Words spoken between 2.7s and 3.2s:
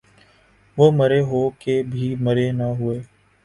ہوئے